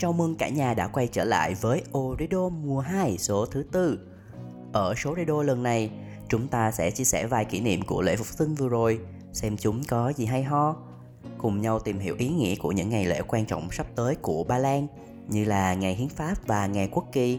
Chào 0.00 0.12
mừng 0.12 0.34
cả 0.34 0.48
nhà 0.48 0.74
đã 0.74 0.86
quay 0.86 1.08
trở 1.08 1.24
lại 1.24 1.54
với 1.54 1.82
Oredo 1.98 2.48
mùa 2.48 2.80
2 2.80 3.18
số 3.18 3.46
thứ 3.46 3.64
tư. 3.72 3.98
Ở 4.72 4.94
số 4.94 5.10
Oredo 5.10 5.42
lần 5.42 5.62
này, 5.62 5.90
chúng 6.28 6.48
ta 6.48 6.70
sẽ 6.70 6.90
chia 6.90 7.04
sẻ 7.04 7.26
vài 7.26 7.44
kỷ 7.44 7.60
niệm 7.60 7.82
của 7.82 8.02
lễ 8.02 8.16
Phục 8.16 8.26
sinh 8.26 8.54
vừa 8.54 8.68
rồi, 8.68 9.00
xem 9.32 9.56
chúng 9.56 9.82
có 9.88 10.12
gì 10.16 10.24
hay 10.24 10.42
ho. 10.42 10.76
Cùng 11.38 11.60
nhau 11.60 11.78
tìm 11.78 11.98
hiểu 11.98 12.14
ý 12.18 12.28
nghĩa 12.28 12.54
của 12.56 12.72
những 12.72 12.88
ngày 12.88 13.04
lễ 13.04 13.20
quan 13.28 13.46
trọng 13.46 13.70
sắp 13.70 13.86
tới 13.94 14.14
của 14.14 14.44
Ba 14.44 14.58
Lan, 14.58 14.86
như 15.28 15.44
là 15.44 15.74
ngày 15.74 15.94
hiến 15.94 16.08
pháp 16.08 16.46
và 16.46 16.66
ngày 16.66 16.88
quốc 16.92 17.04
kỳ, 17.12 17.38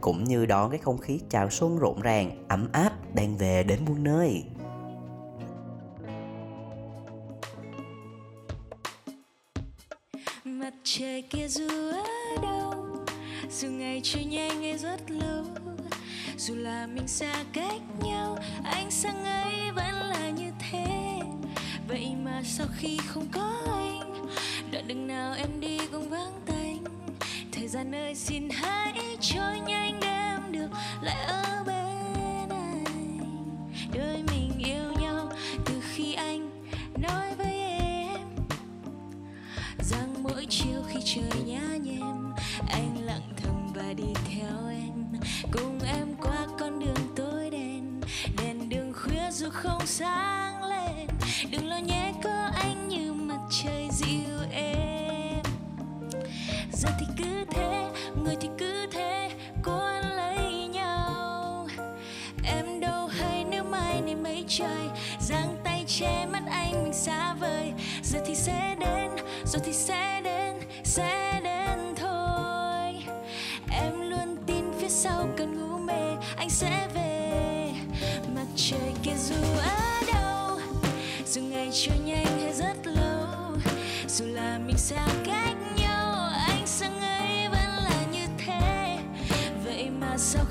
cũng 0.00 0.24
như 0.24 0.46
đón 0.46 0.70
cái 0.70 0.78
không 0.78 0.98
khí 0.98 1.20
chào 1.30 1.50
xuân 1.50 1.78
rộn 1.78 2.00
ràng, 2.00 2.44
ấm 2.48 2.68
áp 2.72 2.92
đang 3.14 3.36
về 3.36 3.62
đến 3.62 3.78
muôn 3.86 4.04
nơi. 4.04 4.44
Trời 10.98 11.22
kia 11.22 11.48
dù 11.48 11.68
ở 11.68 12.02
đâu, 12.42 12.74
dù 13.50 13.68
ngày 13.68 14.00
trôi 14.04 14.24
nhanh 14.24 14.62
hay 14.62 14.78
rất 14.78 15.10
lâu 15.10 15.44
dù 16.36 16.54
là 16.54 16.86
mình 16.86 17.08
xa 17.08 17.44
cách 17.52 17.82
nhau, 18.02 18.38
ánh 18.64 18.90
sáng 18.90 19.24
ấy 19.24 19.70
vẫn 19.70 19.94
là 19.94 20.30
như 20.30 20.50
thế. 20.70 20.86
Vậy 21.88 22.06
mà 22.24 22.42
sau 22.44 22.66
khi 22.76 22.98
không 23.06 23.26
có 23.32 23.62
anh, 23.66 24.26
đoạn 24.72 24.88
đường 24.88 25.06
nào 25.06 25.34
em 25.34 25.60
đi 25.60 25.78
cũng 25.92 26.10
vắng 26.10 26.40
tanh. 26.46 26.84
Thời 27.52 27.68
gian 27.68 27.94
ơi, 27.94 28.14
xin 28.14 28.48
hãy 28.50 29.16
trôi 29.20 29.60
nhanh 29.66 29.98
để 30.00 30.08
em 30.08 30.52
được 30.52 30.68
lại 31.02 31.24
ở 31.26 31.64
bên 31.66 32.48
anh. 32.48 32.84
Đôi 33.94 34.22
chiều 40.62 40.82
khi 40.88 41.00
trời 41.04 41.42
nhá 41.46 41.76
nhem. 41.82 42.32
Anh 42.68 43.04
lặng 43.04 43.32
thầm 43.36 43.72
và 43.74 43.92
đi 43.96 44.12
theo 44.30 44.68
em. 44.70 45.20
Cùng 45.52 45.78
em 45.80 46.14
qua 46.22 46.46
con 46.58 46.80
đường 46.80 47.14
tối 47.16 47.50
đen. 47.50 48.00
Đèn 48.38 48.68
đường 48.68 48.92
khuya 48.92 49.30
dù 49.32 49.48
không 49.50 49.86
sáng 49.86 50.64
lên. 50.64 51.06
Đừng 51.50 51.68
lo 51.68 51.78
nhé 51.78 52.09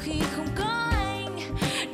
khi 0.09 0.19
không 0.35 0.47
có 0.55 0.91
anh 0.91 1.39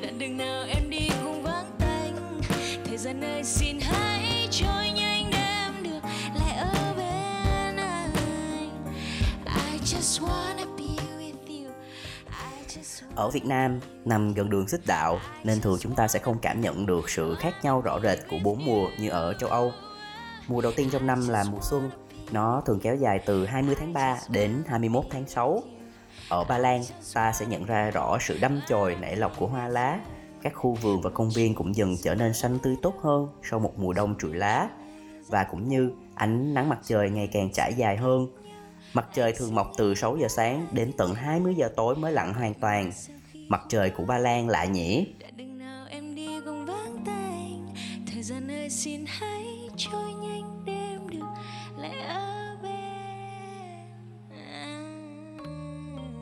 đoạn 0.02 0.20
đường 0.20 0.38
nào 0.38 0.64
em 0.68 0.90
đi 0.90 1.10
cũng 1.24 1.44
vắng 1.44 1.72
tanh. 1.80 2.42
Thời 2.86 2.98
gian 2.98 3.24
ơi 3.24 3.44
xin 3.44 3.80
hãy 3.82 4.48
trôi 4.52 4.92
nhanh 4.96 5.30
để 5.32 5.38
em 5.38 5.84
được 5.84 6.00
lại 6.36 6.56
ở 6.58 6.94
bên 6.98 7.76
anh. 7.78 8.14
I 9.46 9.80
just 9.80 10.28
wanna 10.28 10.66
be 10.78 11.04
with 11.18 11.66
you. 11.66 11.72
Wanna 12.30 13.06
Ở 13.16 13.30
Việt 13.30 13.46
Nam, 13.46 13.80
nằm 14.06 14.34
gần 14.34 14.50
đường 14.50 14.68
xích 14.68 14.82
đạo 14.86 15.20
nên 15.44 15.62
thường 15.62 15.78
chúng 15.80 15.96
ta 15.96 16.08
sẽ 16.08 16.20
không 16.20 16.40
cảm 16.40 16.62
nhận 16.62 16.86
được 16.86 17.10
sự 17.10 17.36
khác 17.40 17.54
nhau 17.64 17.82
rõ 17.82 18.00
rệt 18.00 18.20
của 18.30 18.38
bốn 18.44 18.66
mùa 18.66 18.88
như 19.00 19.10
ở 19.10 19.34
châu 19.34 19.50
Âu. 19.50 19.72
Mùa 20.48 20.62
đầu 20.62 20.72
tiên 20.76 20.90
trong 20.92 21.08
năm 21.08 21.30
là 21.30 21.44
mùa 21.44 21.60
xuân, 21.62 21.90
nó 22.32 22.62
thường 22.66 22.80
kéo 22.80 22.96
dài 22.96 23.20
từ 23.26 23.46
20 23.46 23.76
tháng 23.80 23.94
3 23.94 24.20
đến 24.30 24.64
21 24.68 25.06
tháng 25.10 25.28
6. 25.28 25.64
Ở 26.30 26.44
Ba 26.44 26.58
Lan, 26.58 26.82
ta 27.14 27.32
sẽ 27.32 27.46
nhận 27.46 27.66
ra 27.66 27.92
rõ 27.92 28.18
sự 28.22 28.38
đâm 28.42 28.62
chồi 28.68 28.98
nảy 29.02 29.16
lọc 29.16 29.40
của 29.40 29.48
hoa 29.48 29.68
lá. 29.68 30.00
Các 30.42 30.54
khu 30.56 30.74
vườn 30.74 31.02
và 31.02 31.10
công 31.10 31.30
viên 31.30 31.56
cũng 31.56 31.76
dần 31.76 31.96
trở 32.04 32.16
nên 32.16 32.34
xanh 32.34 32.60
tươi 32.60 32.76
tốt 32.82 32.94
hơn 33.02 33.28
sau 33.50 33.60
một 33.60 33.80
mùa 33.80 33.94
đông 33.94 34.16
trụi 34.20 34.34
lá. 34.34 34.70
Và 35.28 35.44
cũng 35.44 35.68
như 35.68 35.92
ánh 36.16 36.54
nắng 36.54 36.70
mặt 36.70 36.80
trời 36.84 37.10
ngày 37.10 37.30
càng 37.34 37.50
trải 37.52 37.74
dài 37.74 37.98
hơn. 37.98 38.28
Mặt 38.94 39.08
trời 39.14 39.32
thường 39.32 39.56
mọc 39.56 39.72
từ 39.78 39.96
6 39.96 40.18
giờ 40.18 40.28
sáng 40.28 40.68
đến 40.72 40.92
tận 40.98 41.14
20 41.14 41.56
giờ 41.56 41.70
tối 41.76 41.96
mới 41.96 42.12
lặn 42.12 42.34
hoàn 42.34 42.54
toàn. 42.54 42.92
Mặt 43.48 43.62
trời 43.70 43.90
của 43.90 44.06
Ba 44.06 44.18
Lan 44.18 44.50
lạ 44.50 44.66
nhỉ? 44.66 45.08
gian 48.26 48.52
ơi 48.52 48.70
xin 48.70 49.06
hãy 49.08 49.70
trôi 49.78 50.14
nhanh 50.14 50.66
đêm 50.66 50.95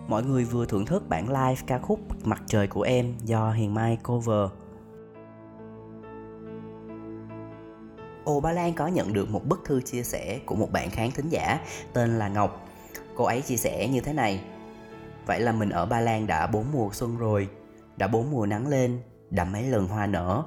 Mọi 0.07 0.23
người 0.23 0.43
vừa 0.43 0.65
thưởng 0.65 0.85
thức 0.85 1.09
bản 1.09 1.27
live 1.27 1.61
ca 1.67 1.79
khúc 1.79 1.99
Mặt 2.25 2.41
trời 2.47 2.67
của 2.67 2.81
em 2.81 3.13
do 3.23 3.51
Hiền 3.51 3.73
Mai 3.73 3.97
cover. 4.03 4.49
Ồ 8.25 8.39
Ba 8.39 8.51
Lan 8.51 8.73
có 8.73 8.87
nhận 8.87 9.13
được 9.13 9.29
một 9.29 9.45
bức 9.45 9.61
thư 9.65 9.81
chia 9.81 10.03
sẻ 10.03 10.39
của 10.45 10.55
một 10.55 10.71
bạn 10.71 10.89
khán 10.89 11.11
thính 11.11 11.29
giả 11.29 11.59
tên 11.93 12.19
là 12.19 12.27
Ngọc. 12.27 12.67
Cô 13.15 13.23
ấy 13.23 13.41
chia 13.41 13.55
sẻ 13.55 13.87
như 13.87 14.01
thế 14.01 14.13
này. 14.13 14.43
Vậy 15.25 15.39
là 15.39 15.51
mình 15.51 15.69
ở 15.69 15.85
Ba 15.85 15.99
Lan 15.99 16.27
đã 16.27 16.47
bốn 16.47 16.65
mùa 16.71 16.89
xuân 16.93 17.17
rồi, 17.17 17.49
đã 17.97 18.07
bốn 18.07 18.31
mùa 18.31 18.45
nắng 18.45 18.67
lên, 18.67 19.01
đã 19.29 19.43
mấy 19.43 19.63
lần 19.63 19.87
hoa 19.87 20.07
nở. 20.07 20.43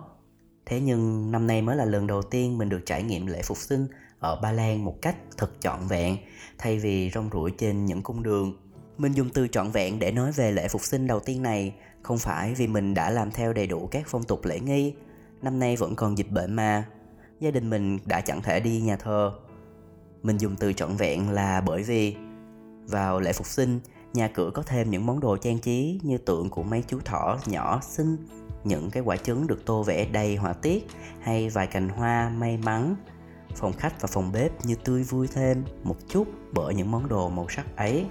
Thế 0.67 0.81
nhưng 0.81 1.33
năm 1.33 1.47
nay 1.47 1.63
mới 1.63 1.77
là 1.77 1.85
lần 1.85 2.07
đầu 2.07 2.23
tiên 2.23 2.59
mình 2.59 2.69
được 2.69 2.81
trải 2.87 3.03
nghiệm 3.03 3.27
lễ 3.27 3.43
phục 3.43 3.59
sinh 3.59 3.87
ở 4.19 4.41
Ba 4.41 4.53
Lan 4.53 4.85
một 4.85 5.03
cách 5.03 5.17
thật 5.37 5.51
trọn 5.61 5.79
vẹn, 5.89 6.17
thay 6.59 6.79
vì 6.79 7.11
rong 7.15 7.31
ruổi 7.33 7.51
trên 7.59 7.85
những 7.85 8.03
cung 8.03 8.23
đường. 8.23 8.57
Mình 8.99 9.13
dùng 9.13 9.31
từ 9.31 9.49
trọn 9.49 9.71
vẹn 9.71 9.99
để 9.99 10.13
nói 10.13 10.33
về 10.33 10.53
lễ 10.53 10.69
phục 10.69 10.83
sinh 10.83 11.07
đầu 11.07 11.21
tiên 11.21 11.43
này, 11.43 11.75
không 12.03 12.19
phải 12.19 12.55
vì 12.55 12.67
mình 12.67 12.95
đã 12.95 13.11
làm 13.11 13.31
theo 13.31 13.53
đầy 13.53 13.67
đủ 13.67 13.87
các 13.87 14.05
phong 14.07 14.23
tục 14.23 14.45
lễ 14.45 14.61
nghi. 14.61 14.95
Năm 15.43 15.59
nay 15.59 15.77
vẫn 15.77 15.97
còn 15.97 16.19
dịch 16.19 16.31
bệnh 16.31 16.55
mà, 16.55 16.85
gia 17.41 17.51
đình 17.51 17.71
mình 17.71 17.99
đã 18.05 18.21
chẳng 18.21 18.43
thể 18.43 18.61
đi 18.61 18.81
nhà 18.81 18.97
thờ. 18.97 19.33
Mình 20.23 20.39
dùng 20.39 20.57
từ 20.57 20.73
trọn 20.73 20.97
vẹn 20.97 21.31
là 21.31 21.61
bởi 21.61 21.83
vì 21.83 22.17
vào 22.89 23.21
lễ 23.21 23.33
phục 23.33 23.47
sinh, 23.47 23.81
nhà 24.15 24.29
cửa 24.29 24.51
có 24.55 24.63
thêm 24.63 24.91
những 24.91 25.07
món 25.07 25.21
đồ 25.21 25.37
trang 25.37 25.59
trí 25.59 26.01
như 26.03 26.19
tượng 26.19 26.51
của 26.51 26.63
mấy 26.63 26.85
chú 26.87 27.01
thỏ 27.05 27.39
nhỏ 27.47 27.81
xinh, 27.83 28.17
những 28.65 28.91
cái 28.91 29.03
quả 29.03 29.17
trứng 29.17 29.47
được 29.47 29.63
tô 29.67 29.83
vẽ 29.83 30.05
đầy 30.05 30.37
họa 30.37 30.53
tiết 30.53 30.87
hay 31.21 31.49
vài 31.49 31.67
cành 31.67 31.89
hoa 31.89 32.29
may 32.29 32.57
mắn. 32.57 32.97
Phòng 33.57 33.73
khách 33.73 34.01
và 34.01 34.07
phòng 34.13 34.33
bếp 34.33 34.65
như 34.65 34.75
tươi 34.75 35.03
vui 35.03 35.29
thêm 35.29 35.65
một 35.85 35.97
chút 36.09 36.29
bởi 36.53 36.75
những 36.75 36.91
món 36.91 37.09
đồ 37.09 37.29
màu 37.29 37.47
sắc 37.49 37.77
ấy. 37.77 38.07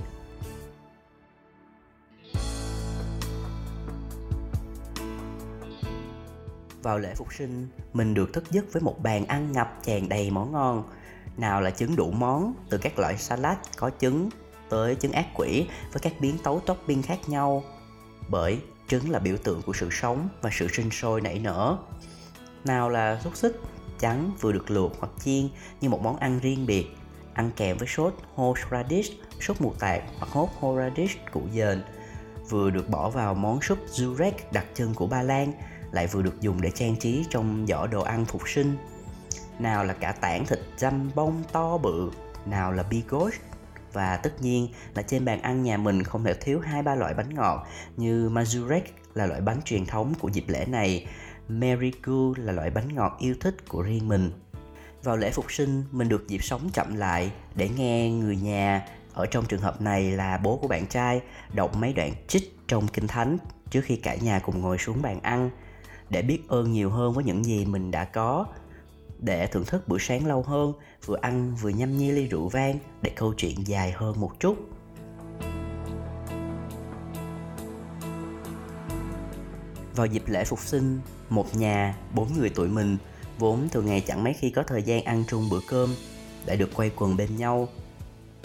Vào 6.83 6.99
lễ 6.99 7.13
phục 7.15 7.33
sinh, 7.33 7.67
mình 7.93 8.13
được 8.13 8.33
thức 8.33 8.43
giấc 8.51 8.65
với 8.73 8.81
một 8.81 9.03
bàn 9.03 9.25
ăn 9.25 9.51
ngập 9.51 9.79
tràn 9.83 10.09
đầy 10.09 10.31
món 10.31 10.51
ngon. 10.51 10.83
Nào 11.37 11.61
là 11.61 11.71
trứng 11.71 11.95
đủ 11.95 12.11
món, 12.11 12.53
từ 12.69 12.77
các 12.77 12.99
loại 12.99 13.17
salad 13.17 13.57
có 13.77 13.91
trứng 13.99 14.29
tới 14.69 14.95
trứng 14.95 15.11
ác 15.11 15.27
quỷ 15.35 15.67
với 15.91 15.99
các 16.01 16.13
biến 16.19 16.37
tấu 16.43 16.59
topping 16.59 17.01
khác 17.01 17.19
nhau. 17.27 17.63
Bởi 18.29 18.59
trứng 18.87 19.09
là 19.09 19.19
biểu 19.19 19.37
tượng 19.37 19.61
của 19.61 19.73
sự 19.73 19.89
sống 19.91 20.29
và 20.41 20.49
sự 20.53 20.67
sinh 20.67 20.91
sôi 20.91 21.21
nảy 21.21 21.39
nở. 21.39 21.77
Nào 22.65 22.89
là 22.89 23.19
xúc 23.23 23.35
xích, 23.37 23.59
trắng 24.05 24.31
vừa 24.41 24.51
được 24.51 24.71
luộc 24.71 24.99
hoặc 24.99 25.11
chiên 25.23 25.49
như 25.81 25.89
một 25.89 26.01
món 26.01 26.17
ăn 26.17 26.39
riêng 26.39 26.65
biệt, 26.65 26.85
ăn 27.33 27.51
kèm 27.55 27.77
với 27.77 27.87
sốt 27.87 28.13
horseradish, 28.35 29.13
sốt 29.41 29.61
mù 29.61 29.73
tạt 29.79 30.03
hoặc 30.19 30.27
hốt 30.31 30.49
horseradish 30.59 31.31
củ 31.31 31.41
dền, 31.53 31.83
vừa 32.49 32.69
được 32.69 32.89
bỏ 32.89 33.09
vào 33.09 33.33
món 33.33 33.61
súp 33.61 33.77
Zurek 33.87 34.31
đặc 34.51 34.65
trưng 34.73 34.93
của 34.93 35.07
Ba 35.07 35.21
Lan, 35.21 35.51
lại 35.91 36.07
vừa 36.07 36.21
được 36.21 36.41
dùng 36.41 36.61
để 36.61 36.71
trang 36.71 36.95
trí 36.95 37.25
trong 37.29 37.65
giỏ 37.67 37.87
đồ 37.87 38.01
ăn 38.01 38.25
phục 38.25 38.49
sinh. 38.49 38.77
Nào 39.59 39.83
là 39.83 39.93
cả 39.93 40.11
tảng 40.11 40.45
thịt 40.45 40.59
dăm 40.77 41.11
bông 41.15 41.43
to 41.51 41.77
bự, 41.77 42.11
nào 42.45 42.71
là 42.71 42.83
bigos. 42.83 43.33
Và 43.93 44.17
tất 44.17 44.41
nhiên 44.41 44.67
là 44.95 45.01
trên 45.01 45.25
bàn 45.25 45.41
ăn 45.41 45.63
nhà 45.63 45.77
mình 45.77 46.03
không 46.03 46.23
thể 46.23 46.33
thiếu 46.33 46.59
hai 46.59 46.83
ba 46.83 46.95
loại 46.95 47.13
bánh 47.13 47.33
ngọt 47.33 47.67
như 47.97 48.29
Mazurek 48.29 48.81
là 49.13 49.25
loại 49.25 49.41
bánh 49.41 49.61
truyền 49.61 49.85
thống 49.85 50.13
của 50.19 50.27
dịp 50.27 50.45
lễ 50.47 50.65
này, 50.65 51.07
Merigu 51.49 52.33
là 52.37 52.53
loại 52.53 52.69
bánh 52.69 52.95
ngọt 52.95 53.17
yêu 53.19 53.35
thích 53.39 53.69
của 53.69 53.81
riêng 53.81 54.07
mình. 54.07 54.31
Vào 55.03 55.17
lễ 55.17 55.31
phục 55.31 55.51
sinh, 55.51 55.83
mình 55.91 56.09
được 56.09 56.27
dịp 56.27 56.43
sống 56.43 56.69
chậm 56.73 56.95
lại 56.95 57.31
để 57.55 57.69
nghe 57.69 58.11
người 58.11 58.35
nhà, 58.35 58.87
ở 59.13 59.25
trong 59.25 59.45
trường 59.45 59.61
hợp 59.61 59.81
này 59.81 60.11
là 60.11 60.37
bố 60.37 60.57
của 60.57 60.67
bạn 60.67 60.87
trai, 60.87 61.21
đọc 61.53 61.75
mấy 61.77 61.93
đoạn 61.93 62.13
trích 62.27 62.57
trong 62.67 62.87
kinh 62.87 63.07
thánh 63.07 63.37
trước 63.69 63.81
khi 63.85 63.95
cả 63.95 64.15
nhà 64.15 64.39
cùng 64.39 64.61
ngồi 64.61 64.77
xuống 64.77 65.01
bàn 65.01 65.19
ăn 65.21 65.49
để 66.09 66.21
biết 66.21 66.39
ơn 66.47 66.71
nhiều 66.71 66.89
hơn 66.89 67.13
với 67.13 67.23
những 67.23 67.45
gì 67.45 67.65
mình 67.65 67.91
đã 67.91 68.05
có. 68.05 68.45
để 69.19 69.47
thưởng 69.47 69.65
thức 69.65 69.87
bữa 69.87 69.97
sáng 69.97 70.25
lâu 70.25 70.43
hơn, 70.43 70.73
vừa 71.05 71.17
ăn 71.21 71.55
vừa 71.61 71.69
nhâm 71.69 71.97
nhi 71.97 72.11
ly 72.11 72.27
rượu 72.27 72.49
vang 72.49 72.79
để 73.01 73.11
câu 73.15 73.33
chuyện 73.33 73.67
dài 73.67 73.91
hơn 73.91 74.19
một 74.19 74.39
chút. 74.39 74.74
Vào 79.95 80.05
dịp 80.05 80.23
lễ 80.27 80.43
phục 80.43 80.59
sinh, 80.59 80.99
một 81.29 81.55
nhà, 81.55 81.95
bốn 82.13 82.33
người 82.37 82.49
tuổi 82.49 82.67
mình, 82.67 82.97
vốn 83.39 83.69
thường 83.69 83.85
ngày 83.85 84.01
chẳng 84.01 84.23
mấy 84.23 84.33
khi 84.33 84.49
có 84.49 84.63
thời 84.63 84.83
gian 84.83 85.03
ăn 85.03 85.23
chung 85.29 85.49
bữa 85.49 85.59
cơm, 85.67 85.95
đã 86.45 86.55
được 86.55 86.69
quay 86.73 86.91
quần 86.95 87.17
bên 87.17 87.37
nhau. 87.37 87.67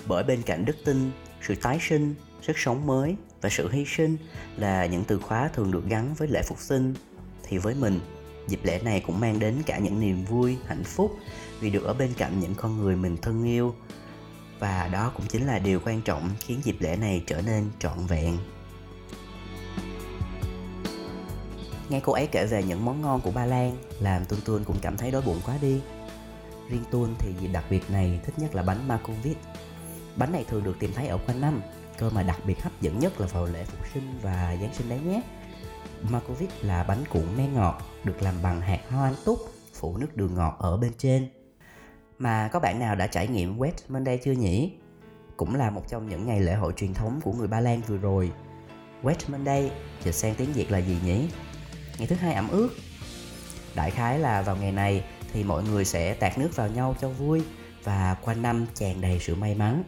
Bởi 0.06 0.24
bên 0.24 0.42
cạnh 0.42 0.64
đức 0.64 0.76
tin, 0.84 1.10
sự 1.42 1.54
tái 1.54 1.78
sinh, 1.80 2.14
sức 2.42 2.58
sống 2.58 2.86
mới 2.86 3.16
và 3.40 3.48
sự 3.48 3.70
hy 3.70 3.84
sinh 3.86 4.16
là 4.56 4.86
những 4.86 5.04
từ 5.04 5.18
khóa 5.18 5.50
thường 5.54 5.70
được 5.70 5.84
gắn 5.88 6.14
với 6.14 6.28
lễ 6.28 6.42
phục 6.42 6.58
sinh, 6.60 6.94
thì 7.42 7.58
với 7.58 7.74
mình, 7.74 8.00
dịp 8.48 8.60
lễ 8.62 8.80
này 8.84 9.00
cũng 9.06 9.20
mang 9.20 9.38
đến 9.38 9.54
cả 9.66 9.78
những 9.78 10.00
niềm 10.00 10.24
vui, 10.24 10.56
hạnh 10.66 10.84
phúc 10.84 11.16
vì 11.60 11.70
được 11.70 11.84
ở 11.84 11.94
bên 11.94 12.10
cạnh 12.16 12.40
những 12.40 12.54
con 12.54 12.76
người 12.76 12.96
mình 12.96 13.16
thân 13.16 13.44
yêu. 13.44 13.74
Và 14.58 14.88
đó 14.92 15.12
cũng 15.16 15.26
chính 15.26 15.46
là 15.46 15.58
điều 15.58 15.80
quan 15.84 16.00
trọng 16.02 16.30
khiến 16.40 16.60
dịp 16.64 16.76
lễ 16.80 16.96
này 16.96 17.24
trở 17.26 17.42
nên 17.42 17.64
trọn 17.78 18.06
vẹn. 18.08 18.38
Nghe 21.90 22.00
cô 22.00 22.12
ấy 22.12 22.26
kể 22.26 22.46
về 22.46 22.62
những 22.62 22.84
món 22.84 23.02
ngon 23.02 23.20
của 23.20 23.30
Ba 23.30 23.46
Lan 23.46 23.76
làm 24.00 24.24
Tuân 24.24 24.40
Tuân 24.44 24.64
cũng 24.64 24.76
cảm 24.82 24.96
thấy 24.96 25.10
đói 25.10 25.22
bụng 25.22 25.40
quá 25.46 25.58
đi. 25.62 25.80
Riêng 26.68 26.84
Tuân 26.90 27.14
thì 27.18 27.32
dịp 27.40 27.48
đặc 27.48 27.64
biệt 27.70 27.90
này 27.90 28.20
thích 28.24 28.38
nhất 28.38 28.54
là 28.54 28.62
bánh 28.62 28.88
Markovic. 28.88 29.38
Bánh 30.16 30.32
này 30.32 30.44
thường 30.48 30.64
được 30.64 30.76
tìm 30.80 30.92
thấy 30.94 31.06
ở 31.06 31.18
quanh 31.26 31.40
năm, 31.40 31.60
cơ 31.98 32.10
mà 32.10 32.22
đặc 32.22 32.40
biệt 32.46 32.62
hấp 32.62 32.80
dẫn 32.80 32.98
nhất 32.98 33.20
là 33.20 33.26
vào 33.26 33.46
lễ 33.46 33.64
Phục 33.64 33.86
sinh 33.94 34.18
và 34.22 34.56
Giáng 34.60 34.74
sinh 34.74 34.88
đấy 34.88 34.98
nhé. 35.06 35.22
Markovic 36.10 36.50
là 36.62 36.84
bánh 36.84 37.04
cuộn 37.10 37.36
men 37.36 37.54
ngọt 37.54 37.82
được 38.04 38.22
làm 38.22 38.34
bằng 38.42 38.60
hạt 38.60 38.80
hoa 38.88 39.08
anh 39.08 39.14
túc 39.24 39.38
phủ 39.74 39.96
nước 39.96 40.16
đường 40.16 40.34
ngọt 40.34 40.56
ở 40.58 40.76
bên 40.76 40.92
trên. 40.98 41.28
Mà 42.18 42.48
có 42.52 42.60
bạn 42.60 42.78
nào 42.78 42.96
đã 42.96 43.06
trải 43.06 43.28
nghiệm 43.28 43.58
Wet 43.58 43.72
Monday 43.88 44.18
chưa 44.24 44.32
nhỉ? 44.32 44.72
Cũng 45.36 45.54
là 45.54 45.70
một 45.70 45.82
trong 45.88 46.08
những 46.08 46.26
ngày 46.26 46.40
lễ 46.40 46.54
hội 46.54 46.72
truyền 46.76 46.94
thống 46.94 47.20
của 47.24 47.32
người 47.32 47.48
Ba 47.48 47.60
Lan 47.60 47.80
vừa 47.86 47.96
rồi. 47.96 48.32
Wet 49.02 49.14
Monday 49.28 49.70
dịch 50.04 50.14
sang 50.14 50.34
tiếng 50.34 50.52
Việt 50.52 50.70
là 50.70 50.78
gì 50.78 50.98
nhỉ? 51.04 51.28
Ngày 52.00 52.06
thứ 52.06 52.16
hai 52.16 52.34
ẩm 52.34 52.48
ướt. 52.48 52.68
Đại 53.74 53.90
khái 53.90 54.18
là 54.18 54.42
vào 54.42 54.56
ngày 54.56 54.72
này 54.72 55.04
thì 55.32 55.44
mọi 55.44 55.62
người 55.62 55.84
sẽ 55.84 56.14
tạt 56.14 56.38
nước 56.38 56.56
vào 56.56 56.68
nhau 56.68 56.96
cho 57.00 57.08
vui 57.08 57.42
và 57.84 58.16
quanh 58.22 58.42
năm 58.42 58.66
tràn 58.74 59.00
đầy 59.00 59.18
sự 59.20 59.34
may 59.34 59.54
mắn. 59.54 59.82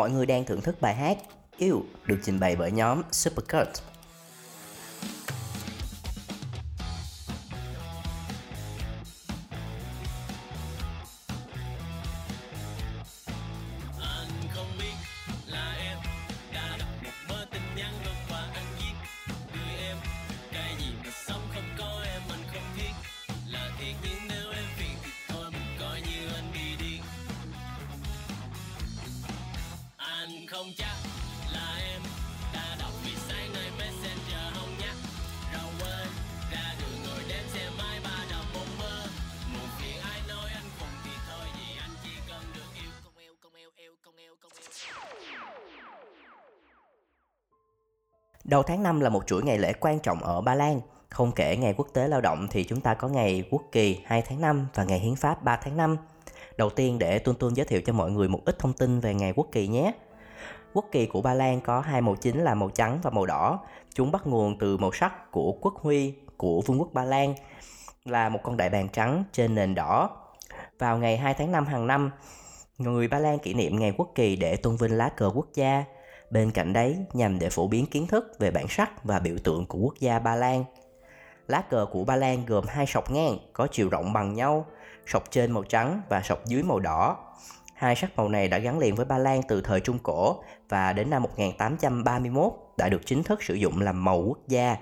Mọi 0.00 0.10
người 0.10 0.26
đang 0.26 0.44
thưởng 0.44 0.60
thức 0.60 0.80
bài 0.80 0.94
hát 0.94 1.18
Yêu 1.56 1.82
được 2.06 2.18
trình 2.22 2.40
bày 2.40 2.56
bởi 2.56 2.70
nhóm 2.70 3.02
Supercut. 3.12 3.68
Đầu 48.50 48.62
tháng 48.62 48.82
5 48.82 49.00
là 49.00 49.08
một 49.08 49.26
chuỗi 49.26 49.42
ngày 49.42 49.58
lễ 49.58 49.72
quan 49.72 49.98
trọng 49.98 50.22
ở 50.22 50.40
Ba 50.40 50.54
Lan. 50.54 50.80
Không 51.08 51.32
kể 51.32 51.56
ngày 51.56 51.74
quốc 51.76 51.88
tế 51.92 52.08
lao 52.08 52.20
động 52.20 52.48
thì 52.50 52.64
chúng 52.64 52.80
ta 52.80 52.94
có 52.94 53.08
ngày 53.08 53.44
quốc 53.50 53.62
kỳ 53.72 54.00
2 54.04 54.22
tháng 54.22 54.40
5 54.40 54.66
và 54.74 54.84
ngày 54.84 54.98
hiến 54.98 55.14
pháp 55.16 55.42
3 55.44 55.56
tháng 55.56 55.76
5. 55.76 55.96
Đầu 56.56 56.70
tiên 56.70 56.98
để 56.98 57.18
Tuân 57.18 57.36
Tuân 57.36 57.54
giới 57.54 57.66
thiệu 57.66 57.80
cho 57.86 57.92
mọi 57.92 58.10
người 58.10 58.28
một 58.28 58.40
ít 58.44 58.58
thông 58.58 58.72
tin 58.72 59.00
về 59.00 59.14
ngày 59.14 59.32
quốc 59.36 59.46
kỳ 59.52 59.68
nhé. 59.68 59.92
Quốc 60.72 60.84
kỳ 60.92 61.06
của 61.06 61.22
Ba 61.22 61.34
Lan 61.34 61.60
có 61.60 61.80
hai 61.80 62.00
màu 62.00 62.16
chính 62.16 62.44
là 62.44 62.54
màu 62.54 62.70
trắng 62.70 63.00
và 63.02 63.10
màu 63.10 63.26
đỏ. 63.26 63.60
Chúng 63.94 64.12
bắt 64.12 64.26
nguồn 64.26 64.58
từ 64.58 64.76
màu 64.76 64.92
sắc 64.92 65.30
của 65.32 65.52
quốc 65.60 65.74
huy 65.76 66.14
của 66.36 66.60
Vương 66.60 66.80
quốc 66.80 66.88
Ba 66.92 67.04
Lan 67.04 67.34
là 68.04 68.28
một 68.28 68.40
con 68.42 68.56
đại 68.56 68.68
bàng 68.68 68.88
trắng 68.88 69.24
trên 69.32 69.54
nền 69.54 69.74
đỏ. 69.74 70.10
Vào 70.78 70.98
ngày 70.98 71.16
2 71.16 71.34
tháng 71.34 71.52
5 71.52 71.66
hàng 71.66 71.86
năm, 71.86 72.10
người 72.78 73.08
Ba 73.08 73.18
Lan 73.18 73.38
kỷ 73.38 73.54
niệm 73.54 73.78
ngày 73.78 73.92
quốc 73.96 74.12
kỳ 74.14 74.36
để 74.36 74.56
tôn 74.56 74.76
vinh 74.76 74.98
lá 74.98 75.08
cờ 75.08 75.30
quốc 75.34 75.46
gia. 75.54 75.84
Bên 76.30 76.50
cạnh 76.50 76.72
đấy 76.72 76.98
nhằm 77.12 77.38
để 77.38 77.50
phổ 77.50 77.68
biến 77.68 77.86
kiến 77.86 78.06
thức 78.06 78.32
về 78.38 78.50
bản 78.50 78.66
sắc 78.68 79.04
và 79.04 79.18
biểu 79.18 79.36
tượng 79.44 79.66
của 79.66 79.78
quốc 79.78 79.94
gia 80.00 80.18
Ba 80.18 80.36
Lan. 80.36 80.64
Lá 81.48 81.62
cờ 81.70 81.86
của 81.92 82.04
Ba 82.04 82.16
Lan 82.16 82.46
gồm 82.46 82.64
hai 82.68 82.86
sọc 82.86 83.10
ngang 83.10 83.38
có 83.52 83.66
chiều 83.72 83.88
rộng 83.88 84.12
bằng 84.12 84.34
nhau, 84.34 84.66
sọc 85.06 85.30
trên 85.30 85.52
màu 85.52 85.62
trắng 85.62 86.02
và 86.08 86.22
sọc 86.24 86.46
dưới 86.46 86.62
màu 86.62 86.80
đỏ. 86.80 87.16
Hai 87.74 87.96
sắc 87.96 88.16
màu 88.16 88.28
này 88.28 88.48
đã 88.48 88.58
gắn 88.58 88.78
liền 88.78 88.94
với 88.94 89.06
Ba 89.06 89.18
Lan 89.18 89.40
từ 89.48 89.60
thời 89.60 89.80
Trung 89.80 89.98
Cổ 90.02 90.42
và 90.68 90.92
đến 90.92 91.10
năm 91.10 91.22
1831 91.22 92.52
đã 92.76 92.88
được 92.88 93.06
chính 93.06 93.22
thức 93.22 93.42
sử 93.42 93.54
dụng 93.54 93.80
làm 93.80 94.04
màu 94.04 94.22
quốc 94.22 94.38
gia. 94.48 94.76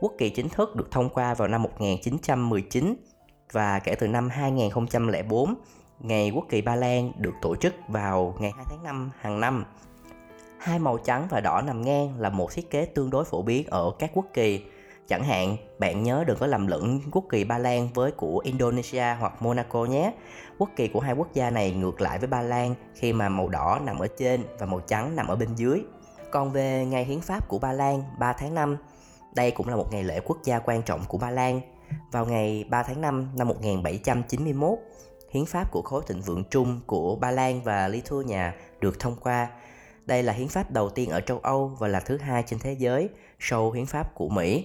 Quốc 0.00 0.12
kỳ 0.18 0.30
chính 0.30 0.48
thức 0.48 0.76
được 0.76 0.90
thông 0.90 1.08
qua 1.08 1.34
vào 1.34 1.48
năm 1.48 1.62
1919 1.62 2.94
và 3.52 3.78
kể 3.78 3.94
từ 3.94 4.08
năm 4.08 4.28
2004, 4.28 5.54
ngày 6.00 6.30
quốc 6.34 6.44
kỳ 6.48 6.62
Ba 6.62 6.76
Lan 6.76 7.12
được 7.16 7.34
tổ 7.42 7.56
chức 7.56 7.74
vào 7.88 8.34
ngày 8.40 8.52
2 8.56 8.64
tháng 8.68 8.82
5 8.82 9.10
hàng 9.20 9.40
năm. 9.40 9.64
Hai 10.62 10.78
màu 10.78 10.98
trắng 10.98 11.26
và 11.30 11.40
đỏ 11.40 11.62
nằm 11.62 11.82
ngang 11.82 12.20
là 12.20 12.28
một 12.28 12.52
thiết 12.52 12.70
kế 12.70 12.84
tương 12.84 13.10
đối 13.10 13.24
phổ 13.24 13.42
biến 13.42 13.66
ở 13.70 13.92
các 13.98 14.10
quốc 14.14 14.26
kỳ. 14.32 14.64
Chẳng 15.08 15.24
hạn, 15.24 15.56
bạn 15.78 16.02
nhớ 16.02 16.24
đừng 16.26 16.38
có 16.38 16.46
lầm 16.46 16.66
lẫn 16.66 17.00
quốc 17.10 17.24
kỳ 17.30 17.44
Ba 17.44 17.58
Lan 17.58 17.88
với 17.94 18.10
của 18.10 18.38
Indonesia 18.38 19.04
hoặc 19.20 19.42
Monaco 19.42 19.84
nhé. 19.84 20.12
Quốc 20.58 20.70
kỳ 20.76 20.88
của 20.88 21.00
hai 21.00 21.14
quốc 21.14 21.34
gia 21.34 21.50
này 21.50 21.70
ngược 21.70 22.00
lại 22.00 22.18
với 22.18 22.28
Ba 22.28 22.42
Lan 22.42 22.74
khi 22.94 23.12
mà 23.12 23.28
màu 23.28 23.48
đỏ 23.48 23.80
nằm 23.84 23.98
ở 23.98 24.06
trên 24.18 24.42
và 24.58 24.66
màu 24.66 24.80
trắng 24.80 25.16
nằm 25.16 25.28
ở 25.28 25.36
bên 25.36 25.54
dưới. 25.54 25.82
Còn 26.30 26.52
về 26.52 26.86
ngày 26.86 27.04
hiến 27.04 27.20
pháp 27.20 27.48
của 27.48 27.58
Ba 27.58 27.72
Lan 27.72 28.02
3 28.18 28.32
tháng 28.32 28.54
5, 28.54 28.76
đây 29.34 29.50
cũng 29.50 29.68
là 29.68 29.76
một 29.76 29.92
ngày 29.92 30.04
lễ 30.04 30.20
quốc 30.24 30.38
gia 30.44 30.58
quan 30.58 30.82
trọng 30.82 31.00
của 31.08 31.18
Ba 31.18 31.30
Lan. 31.30 31.60
Vào 32.12 32.26
ngày 32.26 32.64
3 32.68 32.82
tháng 32.82 33.00
5 33.00 33.28
năm 33.36 33.48
1791, 33.48 34.78
hiến 35.30 35.46
pháp 35.46 35.70
của 35.70 35.82
khối 35.82 36.02
thịnh 36.06 36.20
vượng 36.20 36.44
chung 36.50 36.80
của 36.86 37.16
Ba 37.16 37.30
Lan 37.30 37.62
và 37.62 37.88
Lithuania 37.88 38.50
được 38.80 39.00
thông 39.00 39.16
qua. 39.16 39.48
Đây 40.06 40.22
là 40.22 40.32
hiến 40.32 40.48
pháp 40.48 40.70
đầu 40.70 40.90
tiên 40.90 41.10
ở 41.10 41.20
châu 41.20 41.38
Âu 41.38 41.76
và 41.78 41.88
là 41.88 42.00
thứ 42.00 42.16
hai 42.16 42.42
trên 42.46 42.58
thế 42.58 42.72
giới 42.72 43.08
sau 43.38 43.70
hiến 43.70 43.86
pháp 43.86 44.14
của 44.14 44.28
Mỹ. 44.28 44.64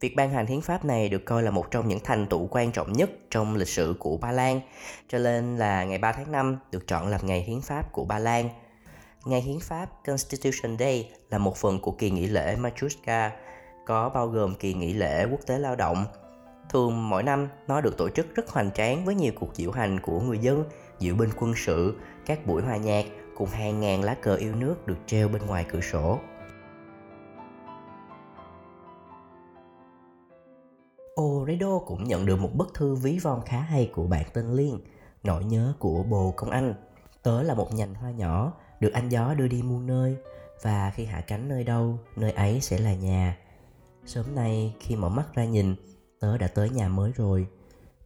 Việc 0.00 0.16
ban 0.16 0.30
hành 0.30 0.46
hiến 0.46 0.60
pháp 0.60 0.84
này 0.84 1.08
được 1.08 1.24
coi 1.24 1.42
là 1.42 1.50
một 1.50 1.70
trong 1.70 1.88
những 1.88 1.98
thành 2.04 2.26
tựu 2.26 2.48
quan 2.50 2.72
trọng 2.72 2.92
nhất 2.92 3.10
trong 3.30 3.56
lịch 3.56 3.68
sử 3.68 3.94
của 3.98 4.16
Ba 4.16 4.32
Lan, 4.32 4.60
cho 5.08 5.18
nên 5.18 5.56
là 5.56 5.84
ngày 5.84 5.98
3 5.98 6.12
tháng 6.12 6.32
5 6.32 6.58
được 6.72 6.86
chọn 6.86 7.08
làm 7.08 7.26
ngày 7.26 7.40
hiến 7.40 7.60
pháp 7.60 7.92
của 7.92 8.04
Ba 8.04 8.18
Lan. 8.18 8.48
Ngày 9.24 9.40
hiến 9.40 9.60
pháp 9.60 9.90
Constitution 10.06 10.78
Day 10.78 11.10
là 11.30 11.38
một 11.38 11.56
phần 11.56 11.80
của 11.80 11.90
kỳ 11.90 12.10
nghỉ 12.10 12.26
lễ 12.26 12.56
Machuska, 12.56 13.30
có 13.86 14.08
bao 14.08 14.26
gồm 14.26 14.54
kỳ 14.54 14.74
nghỉ 14.74 14.92
lễ 14.92 15.26
quốc 15.30 15.40
tế 15.46 15.58
lao 15.58 15.76
động. 15.76 16.04
Thường 16.70 17.08
mỗi 17.10 17.22
năm 17.22 17.48
nó 17.66 17.80
được 17.80 17.96
tổ 17.96 18.08
chức 18.08 18.34
rất 18.34 18.48
hoành 18.48 18.70
tráng 18.70 19.04
với 19.04 19.14
nhiều 19.14 19.32
cuộc 19.40 19.54
diễu 19.54 19.70
hành 19.70 20.00
của 20.00 20.20
người 20.20 20.38
dân, 20.38 20.64
diễu 20.98 21.14
binh 21.14 21.30
quân 21.36 21.52
sự, 21.56 21.96
các 22.26 22.46
buổi 22.46 22.62
hòa 22.62 22.76
nhạc 22.76 23.04
cùng 23.38 23.48
hàng 23.48 23.80
ngàn 23.80 24.02
lá 24.02 24.14
cờ 24.14 24.34
yêu 24.36 24.54
nước 24.54 24.86
được 24.86 24.98
treo 25.06 25.28
bên 25.28 25.46
ngoài 25.46 25.66
cửa 25.68 25.80
sổ. 25.80 26.18
Oredo 31.20 31.78
cũng 31.78 32.04
nhận 32.04 32.26
được 32.26 32.36
một 32.36 32.50
bức 32.54 32.74
thư 32.74 32.94
ví 32.94 33.18
von 33.18 33.40
khá 33.46 33.60
hay 33.60 33.90
của 33.94 34.06
bạn 34.06 34.26
tên 34.32 34.52
Liên, 34.52 34.80
nỗi 35.22 35.44
nhớ 35.44 35.72
của 35.78 36.02
bồ 36.02 36.32
công 36.36 36.50
anh. 36.50 36.74
Tớ 37.22 37.42
là 37.42 37.54
một 37.54 37.74
nhành 37.74 37.94
hoa 37.94 38.10
nhỏ 38.10 38.52
được 38.80 38.92
anh 38.92 39.08
gió 39.08 39.34
đưa 39.34 39.48
đi 39.48 39.62
muôn 39.62 39.86
nơi 39.86 40.16
và 40.62 40.92
khi 40.94 41.04
hạ 41.04 41.20
cánh 41.20 41.48
nơi 41.48 41.64
đâu 41.64 41.98
nơi 42.16 42.32
ấy 42.32 42.60
sẽ 42.60 42.78
là 42.78 42.94
nhà 42.94 43.38
sớm 44.06 44.34
nay 44.34 44.74
khi 44.80 44.96
mở 44.96 45.08
mắt 45.08 45.34
ra 45.34 45.44
nhìn 45.44 45.74
tớ 46.20 46.38
đã 46.38 46.48
tới 46.48 46.70
nhà 46.70 46.88
mới 46.88 47.12
rồi 47.16 47.46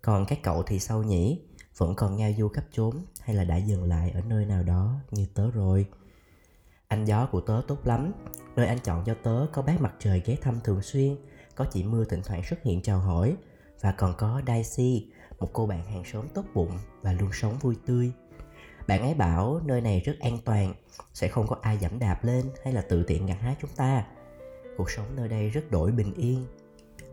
còn 0.02 0.26
các 0.26 0.38
cậu 0.42 0.62
thì 0.62 0.78
sao 0.78 1.02
nhỉ 1.02 1.40
vẫn 1.76 1.95
còn 1.95 2.17
ngao 2.17 2.31
du 2.38 2.49
khắp 2.49 2.64
chốn 2.73 2.97
hay 3.21 3.37
là 3.37 3.45
đã 3.45 3.57
dừng 3.57 3.85
lại 3.85 4.11
ở 4.11 4.21
nơi 4.21 4.47
nào 4.47 4.62
đó 4.62 4.95
như 5.11 5.26
tớ 5.35 5.50
rồi? 5.50 5.87
Anh 6.88 7.05
gió 7.05 7.26
của 7.26 7.41
tớ 7.41 7.62
tốt 7.69 7.87
lắm, 7.87 8.12
nơi 8.57 8.67
anh 8.67 8.79
chọn 8.79 9.05
cho 9.07 9.14
tớ 9.23 9.47
có 9.52 9.62
bác 9.62 9.81
mặt 9.81 9.95
trời 9.99 10.23
ghé 10.25 10.37
thăm 10.43 10.61
thường 10.64 10.83
xuyên, 10.83 11.17
có 11.55 11.64
chị 11.64 11.85
mưa 11.85 12.05
thỉnh 12.05 12.23
thoảng 12.25 12.43
xuất 12.45 12.62
hiện 12.62 12.83
chào 12.83 12.99
hỏi, 12.99 13.37
và 13.81 13.93
còn 13.93 14.14
có 14.19 14.43
Daisy, 14.47 15.11
một 15.38 15.50
cô 15.52 15.67
bạn 15.67 15.85
hàng 15.85 16.05
xóm 16.05 16.29
tốt 16.35 16.45
bụng 16.55 16.79
và 17.02 17.12
luôn 17.12 17.31
sống 17.33 17.59
vui 17.59 17.76
tươi. 17.87 18.12
Bạn 18.87 19.02
ấy 19.02 19.14
bảo 19.14 19.61
nơi 19.64 19.81
này 19.81 20.00
rất 20.00 20.17
an 20.21 20.38
toàn, 20.45 20.75
sẽ 21.14 21.29
không 21.29 21.47
có 21.47 21.57
ai 21.62 21.79
dẫm 21.79 21.99
đạp 21.99 22.25
lên 22.25 22.45
hay 22.64 22.73
là 22.73 22.81
tự 22.81 23.02
tiện 23.02 23.26
gặt 23.26 23.37
hái 23.41 23.57
chúng 23.61 23.71
ta. 23.76 24.07
Cuộc 24.76 24.91
sống 24.91 25.07
nơi 25.17 25.29
đây 25.29 25.50
rất 25.50 25.71
đổi 25.71 25.93
bình 25.93 26.14
yên. 26.14 26.47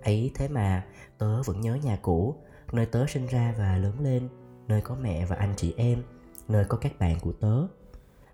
Ấy 0.03 0.31
thế 0.35 0.47
mà, 0.47 0.85
tớ 1.17 1.43
vẫn 1.43 1.61
nhớ 1.61 1.75
nhà 1.75 1.99
cũ, 2.01 2.35
nơi 2.71 2.85
tớ 2.85 3.05
sinh 3.07 3.27
ra 3.27 3.53
và 3.57 3.77
lớn 3.77 3.99
lên 3.99 4.29
nơi 4.69 4.81
có 4.81 4.95
mẹ 5.01 5.25
và 5.25 5.35
anh 5.35 5.53
chị 5.57 5.73
em, 5.77 6.03
nơi 6.47 6.65
có 6.65 6.77
các 6.77 6.99
bạn 6.99 7.19
của 7.19 7.31
tớ. 7.31 7.67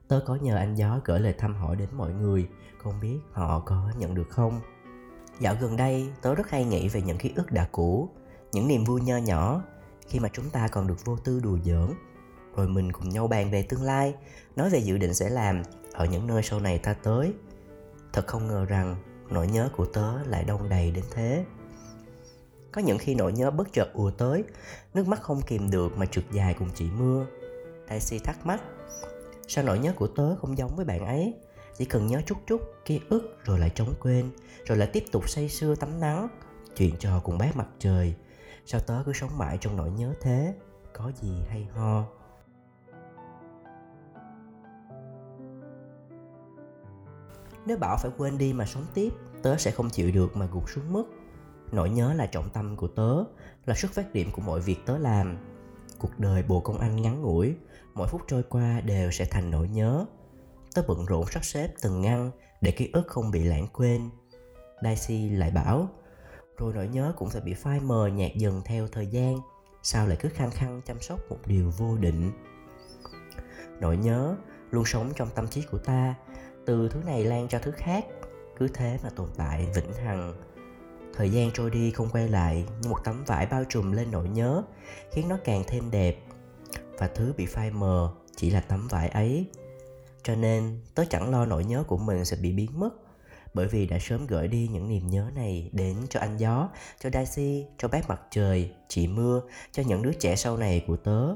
Tớ 0.08 0.20
có 0.26 0.36
nhờ 0.36 0.56
anh 0.56 0.76
gió 0.76 1.00
gửi 1.06 1.20
lời 1.20 1.34
thăm 1.38 1.56
hỏi 1.56 1.76
đến 1.76 1.90
mọi 1.92 2.14
người, 2.14 2.48
không 2.78 3.00
biết 3.00 3.18
họ 3.32 3.60
có 3.60 3.92
nhận 3.98 4.16
được 4.16 4.30
không? 4.30 4.62
Dạo 5.40 5.56
gần 5.62 5.78
đây, 5.78 6.10
tớ 6.22 6.36
rất 6.36 6.50
hay 6.50 6.66
nghĩ 6.66 6.88
về 6.88 7.02
những 7.02 7.18
ký 7.18 7.32
ức 7.36 7.52
đã 7.52 7.68
cũ, 7.72 8.10
những 8.52 8.68
niềm 8.68 8.84
vui 8.84 9.02
nho 9.02 9.18
nhỏ, 9.18 9.64
khi 10.08 10.20
mà 10.20 10.30
chúng 10.34 10.50
ta 10.50 10.68
còn 10.68 10.88
được 10.88 11.06
vô 11.06 11.18
tư 11.18 11.40
đùa 11.40 11.58
giỡn. 11.66 11.90
Rồi 12.56 12.68
mình 12.68 12.92
cùng 12.92 13.10
nhau 13.10 13.28
bàn 13.28 13.52
về 13.52 13.62
tương 13.62 13.84
lai, 13.84 14.16
nói 14.56 14.70
về 14.70 14.80
dự 14.80 14.98
định 14.98 15.14
sẽ 15.14 15.30
làm 15.30 15.64
ở 15.94 16.06
những 16.06 16.28
nơi 16.28 16.44
sau 16.44 16.60
này 16.60 16.80
ta 16.80 16.94
tới. 16.94 17.34
Thật 18.14 18.28
không 18.28 18.48
ngờ 18.48 18.66
rằng 18.66 18.96
nỗi 19.30 19.48
nhớ 19.48 19.70
của 19.76 19.86
tớ 19.86 20.24
lại 20.24 20.44
đông 20.44 20.70
đầy 20.70 20.92
đến 20.92 21.04
thế 21.12 21.46
có 22.76 22.82
những 22.82 22.98
khi 22.98 23.16
nỗi 23.16 23.34
nhớ 23.34 23.52
bất 23.52 23.74
chợt 23.74 23.94
ùa 23.94 24.12
tới, 24.12 24.44
nước 24.94 25.08
mắt 25.08 25.22
không 25.22 25.42
kìm 25.42 25.72
được 25.72 25.98
mà 25.98 26.06
trượt 26.06 26.24
dài 26.32 26.56
cùng 26.60 26.70
chị 26.76 26.86
mưa. 26.98 27.26
Daisy 27.90 28.20
thắc 28.20 28.46
mắc, 28.46 28.62
sao 29.48 29.64
nỗi 29.64 29.80
nhớ 29.80 29.94
của 29.96 30.08
tớ 30.08 30.36
không 30.36 30.58
giống 30.58 30.76
với 30.76 30.86
bạn 30.86 31.06
ấy? 31.06 31.34
Chỉ 31.78 31.86
cần 31.86 32.08
nhớ 32.08 32.22
chút 32.26 32.38
chút, 32.48 32.62
ký 32.86 33.02
ức 33.10 33.38
rồi 33.44 33.60
lại 33.60 33.70
trống 33.76 33.94
quên, 34.02 34.32
rồi 34.66 34.78
lại 34.78 34.90
tiếp 34.94 35.04
tục 35.12 35.30
say 35.30 35.50
sưa 35.50 35.76
tắm 35.76 36.00
nắng. 36.00 36.28
Chuyện 36.76 36.96
trò 37.00 37.20
cùng 37.20 37.38
bác 37.38 37.56
mặt 37.56 37.68
trời. 37.80 38.16
Sao 38.66 38.82
tớ 38.82 39.04
cứ 39.06 39.14
sống 39.14 39.38
mãi 39.38 39.58
trong 39.62 39.78
nỗi 39.78 39.92
nhớ 39.92 40.14
thế? 40.22 40.54
Có 40.94 41.12
gì 41.22 41.34
hay 41.50 41.68
ho? 41.74 42.04
Nếu 47.66 47.78
bảo 47.78 47.98
phải 48.02 48.12
quên 48.18 48.38
đi 48.38 48.54
mà 48.54 48.66
sống 48.66 48.86
tiếp, 48.94 49.10
tớ 49.42 49.58
sẽ 49.58 49.72
không 49.72 49.90
chịu 49.90 50.12
được 50.12 50.36
mà 50.36 50.46
gục 50.46 50.70
xuống 50.70 50.94
mức 50.94 51.06
nỗi 51.72 51.90
nhớ 51.90 52.14
là 52.14 52.26
trọng 52.26 52.50
tâm 52.50 52.76
của 52.76 52.88
tớ, 52.88 53.24
là 53.66 53.76
xuất 53.76 53.92
phát 53.92 54.14
điểm 54.14 54.32
của 54.32 54.42
mọi 54.42 54.60
việc 54.60 54.78
tớ 54.86 54.98
làm. 54.98 55.38
Cuộc 56.00 56.20
đời 56.20 56.44
bồ 56.44 56.60
công 56.60 56.80
anh 56.80 57.02
ngắn 57.02 57.22
ngủi, 57.22 57.56
mỗi 57.94 58.08
phút 58.08 58.22
trôi 58.28 58.44
qua 58.44 58.82
đều 58.82 59.12
sẽ 59.12 59.26
thành 59.26 59.52
nỗi 59.52 59.68
nhớ. 59.68 60.06
Tớ 60.74 60.82
bận 60.88 61.06
rộn 61.06 61.26
sắp 61.32 61.46
xếp 61.46 61.68
từng 61.82 62.02
ngăn 62.02 62.32
để 62.62 62.72
ký 62.72 62.90
ức 62.94 63.08
không 63.08 63.32
bị 63.32 63.44
lãng 63.44 63.68
quên. 63.74 64.10
Daisy 64.84 65.30
lại 65.30 65.52
bảo, 65.52 65.90
rồi 66.58 66.74
nỗi 66.74 66.88
nhớ 66.88 67.14
cũng 67.18 67.30
sẽ 67.30 67.40
bị 67.40 67.54
phai 67.54 67.80
mờ 67.80 68.08
nhạt 68.08 68.32
dần 68.36 68.62
theo 68.66 68.88
thời 68.88 69.08
gian, 69.08 69.38
sao 69.84 70.08
lại 70.08 70.18
cứ 70.22 70.30
khăng 70.30 70.52
khăng 70.52 70.82
chăm 70.86 71.02
sóc 71.02 71.20
một 71.30 71.38
điều 71.46 71.72
vô 71.78 71.98
định? 71.98 72.32
Nỗi 73.80 73.98
nhớ 73.98 74.36
luôn 74.72 74.86
sống 74.86 75.12
trong 75.16 75.30
tâm 75.36 75.48
trí 75.48 75.62
của 75.62 75.78
ta, 75.78 76.16
từ 76.66 76.90
thứ 76.90 77.00
này 77.06 77.24
lan 77.24 77.48
cho 77.48 77.60
thứ 77.60 77.72
khác, 77.72 78.06
cứ 78.58 78.68
thế 78.68 79.00
mà 79.04 79.10
tồn 79.10 79.30
tại 79.38 79.68
vĩnh 79.76 79.94
hằng 79.94 80.34
thời 81.16 81.30
gian 81.30 81.52
trôi 81.54 81.70
đi 81.70 81.92
không 81.92 82.10
quay 82.10 82.30
lại 82.30 82.66
như 82.82 82.90
một 82.90 82.98
tấm 83.04 83.24
vải 83.24 83.46
bao 83.46 83.64
trùm 83.64 83.92
lên 83.92 84.12
nỗi 84.12 84.30
nhớ, 84.30 84.64
khiến 85.12 85.30
nó 85.30 85.38
càng 85.44 85.64
thêm 85.68 85.92
đẹp. 85.92 86.18
Và 86.98 87.08
thứ 87.08 87.34
bị 87.38 87.46
phai 87.46 87.72
mờ 87.72 88.14
chỉ 88.36 88.50
là 88.50 88.62
tấm 88.62 88.88
vải 88.88 89.10
ấy. 89.10 89.46
Cho 90.24 90.36
nên, 90.36 90.80
tớ 90.96 91.06
chẳng 91.10 91.30
lo 91.30 91.46
nỗi 91.46 91.66
nhớ 91.66 91.84
của 91.88 91.98
mình 91.98 92.26
sẽ 92.26 92.38
bị 92.42 92.52
biến 92.52 92.80
mất, 92.80 92.90
bởi 93.54 93.68
vì 93.68 93.88
đã 93.88 94.00
sớm 94.00 94.28
gửi 94.28 94.48
đi 94.48 94.68
những 94.68 94.90
niềm 94.90 95.08
nhớ 95.08 95.30
này 95.36 95.70
đến 95.74 95.96
cho 96.10 96.20
anh 96.20 96.38
gió, 96.38 96.70
cho 97.00 97.10
daisy, 97.10 97.66
cho 97.78 97.88
bác 97.88 98.10
mặt 98.10 98.22
trời, 98.32 98.72
chị 98.88 99.08
mưa, 99.08 99.42
cho 99.72 99.84
những 99.88 100.02
đứa 100.02 100.14
trẻ 100.14 100.36
sau 100.36 100.58
này 100.58 100.84
của 100.88 100.98
tớ. 100.98 101.36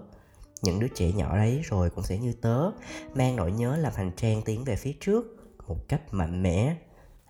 Những 0.62 0.80
đứa 0.80 0.88
trẻ 0.88 1.12
nhỏ 1.12 1.38
đấy 1.38 1.62
rồi 1.64 1.90
cũng 1.90 2.04
sẽ 2.04 2.18
như 2.18 2.34
tớ, 2.34 2.72
mang 3.14 3.36
nỗi 3.36 3.52
nhớ 3.52 3.78
làm 3.78 3.94
hành 3.96 4.12
trang 4.16 4.42
tiến 4.42 4.64
về 4.64 4.76
phía 4.76 4.94
trước 5.00 5.36
một 5.68 5.88
cách 5.88 6.02
mạnh 6.14 6.44
mẽ, 6.44 6.76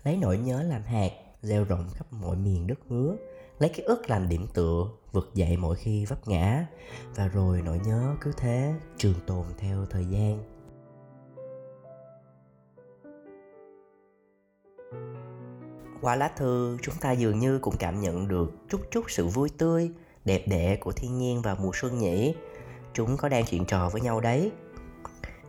lấy 0.04 0.18
nỗi 0.18 0.38
nhớ 0.38 0.64
làm 0.64 0.84
hạt 0.84 1.10
gieo 1.42 1.64
rộng 1.64 1.90
khắp 1.94 2.06
mọi 2.12 2.36
miền 2.36 2.68
đất 2.68 2.80
hứa, 2.90 3.16
lấy 3.60 3.70
cái 3.70 3.86
ức 3.86 4.10
làm 4.10 4.30
điểm 4.30 4.48
tựa, 4.54 4.86
vực 5.12 5.30
dậy 5.34 5.58
mỗi 5.58 5.76
khi 5.76 6.06
vấp 6.06 6.28
ngã. 6.28 6.66
Và 7.16 7.28
rồi 7.28 7.62
nỗi 7.62 7.80
nhớ 7.86 8.16
cứ 8.22 8.32
thế 8.38 8.74
trường 8.98 9.20
tồn 9.28 9.46
theo 9.58 9.86
thời 9.90 10.06
gian. 10.06 10.44
Qua 16.02 16.16
lá 16.16 16.32
thư, 16.38 16.78
chúng 16.82 16.96
ta 17.02 17.12
dường 17.12 17.40
như 17.40 17.60
cũng 17.60 17.76
cảm 17.80 18.02
nhận 18.02 18.28
được 18.28 18.52
chút 18.70 18.82
chút 18.92 19.12
sự 19.12 19.28
vui 19.28 19.50
tươi, 19.58 19.92
đẹp 20.26 20.44
đẽ 20.48 20.76
của 20.76 20.92
thiên 20.92 21.18
nhiên 21.18 21.42
vào 21.42 21.56
mùa 21.60 21.72
xuân 21.74 21.98
nhỉ. 21.98 22.36
Chúng 22.94 23.18
có 23.18 23.30
đang 23.30 23.46
chuyện 23.46 23.66
trò 23.66 23.90
với 23.90 24.02
nhau 24.02 24.20
đấy. 24.20 24.52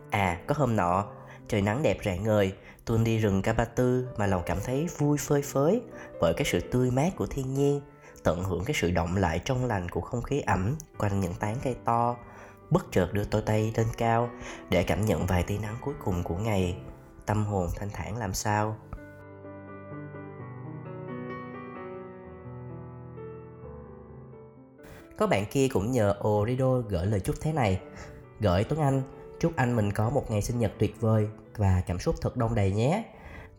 À 0.09 0.41
có 0.47 0.55
hôm 0.57 0.75
nọ, 0.75 1.07
trời 1.47 1.61
nắng 1.61 1.83
đẹp 1.83 1.97
rạng 2.05 2.23
ngời 2.23 2.53
tuôn 2.91 3.03
đi 3.03 3.17
rừng 3.17 3.41
ca 3.41 3.53
ba 3.53 3.65
tư 3.65 4.07
mà 4.17 4.27
lòng 4.27 4.41
cảm 4.45 4.57
thấy 4.65 4.87
vui 4.97 5.17
phơi 5.17 5.41
phới 5.41 5.81
bởi 6.21 6.33
cái 6.37 6.45
sự 6.45 6.59
tươi 6.59 6.91
mát 6.91 7.09
của 7.15 7.25
thiên 7.25 7.53
nhiên, 7.53 7.81
tận 8.23 8.43
hưởng 8.43 8.63
cái 8.65 8.73
sự 8.79 8.91
động 8.91 9.15
lại 9.15 9.41
trong 9.45 9.65
lành 9.65 9.89
của 9.89 10.01
không 10.01 10.21
khí 10.21 10.39
ẩm 10.39 10.75
quanh 10.97 11.19
những 11.19 11.33
tán 11.39 11.57
cây 11.63 11.75
to. 11.85 12.15
Bất 12.69 12.91
chợt 12.91 13.13
đưa 13.13 13.23
tôi 13.23 13.41
tay 13.41 13.73
lên 13.77 13.87
cao 13.97 14.29
để 14.69 14.83
cảm 14.83 15.05
nhận 15.05 15.25
vài 15.25 15.43
tia 15.43 15.57
nắng 15.57 15.75
cuối 15.81 15.93
cùng 16.03 16.23
của 16.23 16.37
ngày. 16.37 16.77
Tâm 17.25 17.45
hồn 17.45 17.67
thanh 17.75 17.89
thản 17.89 18.17
làm 18.17 18.33
sao? 18.33 18.77
Có 25.17 25.27
bạn 25.27 25.45
kia 25.51 25.67
cũng 25.67 25.91
nhờ 25.91 26.15
Orido 26.27 26.77
gửi 26.77 27.05
lời 27.05 27.19
chúc 27.19 27.35
thế 27.41 27.53
này. 27.53 27.81
Gửi 28.39 28.63
Tuấn 28.63 28.79
Anh 28.79 29.01
chúc 29.41 29.55
anh 29.55 29.75
mình 29.75 29.91
có 29.91 30.09
một 30.09 30.31
ngày 30.31 30.41
sinh 30.41 30.59
nhật 30.59 30.71
tuyệt 30.79 31.01
vời 31.01 31.27
và 31.57 31.83
cảm 31.87 31.99
xúc 31.99 32.15
thật 32.21 32.37
đông 32.37 32.55
đầy 32.55 32.71
nhé. 32.71 33.03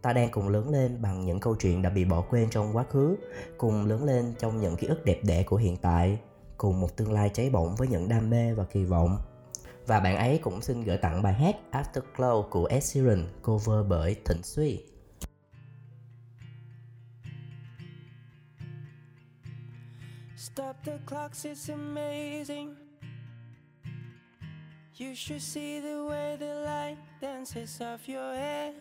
Ta 0.03 0.13
đang 0.13 0.31
cùng 0.31 0.49
lớn 0.49 0.71
lên 0.71 1.03
bằng 1.03 1.25
những 1.25 1.41
câu 1.41 1.57
chuyện 1.57 1.83
đã 1.83 1.91
bị 1.91 2.05
bỏ 2.05 2.21
quên 2.21 2.51
trong 2.51 2.77
quá 2.77 2.85
khứ 2.91 3.17
cùng 3.59 3.87
lớn 3.87 4.05
lên 4.05 4.35
trong 4.39 4.61
những 4.61 4.77
ký 4.77 4.87
ức 4.87 5.05
đẹp 5.05 5.21
đẽ 5.23 5.43
của 5.43 5.57
hiện 5.57 5.77
tại 5.77 6.19
cùng 6.57 6.81
một 6.81 6.97
tương 6.97 7.13
lai 7.13 7.31
cháy 7.35 7.51
bỏng 7.51 7.75
với 7.77 7.89
những 7.89 8.09
đam 8.09 8.31
mê 8.31 8.55
và 8.55 8.65
kỳ 8.65 8.85
vọng. 8.85 9.19
Và 9.87 10.01
bạn 10.01 10.17
ấy 10.17 10.39
cũng 10.39 10.61
xin 10.61 10.85
gửi 10.85 10.97
tặng 10.97 11.23
bài 11.23 11.35
hát 11.35 11.57
Afterglow 11.73 12.43
của 12.51 12.65
Ed 12.65 12.85
Sheeran 12.85 13.29
cover 13.43 13.87
bởi 13.89 14.17
Thịnh 14.25 14.43
Suy. 14.43 14.85
Stop 20.37 20.77
the 20.85 20.99
clocks, 21.07 21.47
it's 21.47 21.77
amazing. 21.77 22.92
You 24.97 25.15
should 25.15 25.41
see 25.41 25.81
the 25.81 26.05
way 26.05 26.37
the 26.39 26.55
light 26.67 26.99
dances 27.19 27.81
off 27.81 28.07
your 28.07 28.35
hair. 28.35 28.73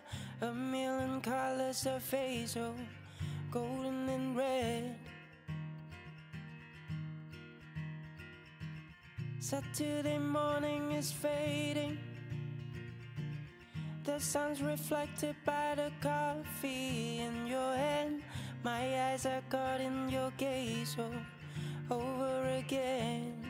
A 0.42 0.52
million 0.52 1.22
colors 1.22 1.86
of 1.86 2.10
hazel, 2.12 2.76
golden 3.50 4.10
and 4.10 4.36
red. 4.36 4.96
Saturday 9.40 10.18
morning 10.18 10.92
is 10.92 11.14
fading. 11.14 11.98
The 14.04 14.20
sun's 14.20 14.62
reflected 14.62 15.36
by 15.46 15.76
the 15.76 15.92
coffee 16.02 17.20
in 17.20 17.48
your 17.48 17.74
hand. 17.74 18.22
My 18.64 19.12
eyes 19.12 19.26
are 19.26 19.44
caught 19.50 19.80
in 19.80 20.10
your 20.10 20.32
gaze 20.38 20.98
oh, 21.00 21.96
over 21.96 22.48
again. 22.60 23.41